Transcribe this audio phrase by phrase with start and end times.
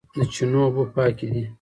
[0.17, 1.43] د چینو اوبه پاکې دي